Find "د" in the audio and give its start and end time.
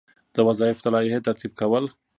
0.35-0.37, 0.85-0.87